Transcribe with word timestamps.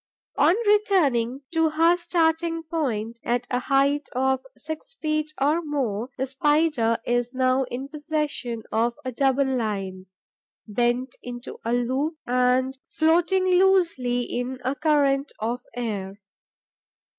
On 0.39 0.55
returning 0.65 1.41
to 1.53 1.69
her 1.69 1.95
starting 1.95 2.63
point, 2.63 3.19
at 3.23 3.45
a 3.51 3.59
height 3.59 4.09
of 4.13 4.43
six 4.57 4.95
feet 4.95 5.31
or 5.39 5.61
more, 5.61 6.09
the 6.17 6.25
Spider 6.25 6.97
is 7.05 7.35
now 7.35 7.65
in 7.65 7.87
possession 7.87 8.63
of 8.71 8.95
a 9.05 9.11
double 9.11 9.45
line, 9.45 10.07
bent 10.67 11.17
into 11.21 11.59
a 11.63 11.73
loop 11.73 12.17
and 12.25 12.79
floating 12.89 13.45
loosely 13.45 14.21
in 14.23 14.57
a 14.65 14.73
current 14.73 15.33
of 15.39 15.61
air. 15.75 16.19